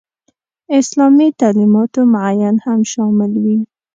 [0.79, 3.57] اسلامي تعلیماتو معین هم شامل وي.